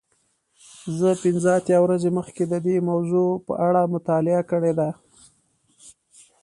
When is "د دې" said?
2.47-2.77